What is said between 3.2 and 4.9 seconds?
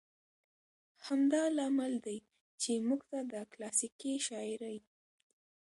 د کلاسيکې شاعرۍ